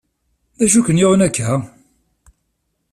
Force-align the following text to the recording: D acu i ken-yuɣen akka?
D 0.59 0.61
acu 0.65 0.79
i 0.79 0.85
ken-yuɣen 0.85 1.25
akka? 1.27 1.51